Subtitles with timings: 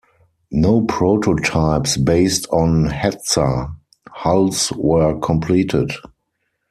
[0.49, 3.75] No prototypes based on "Hetzer"
[4.09, 5.91] hulls were completed.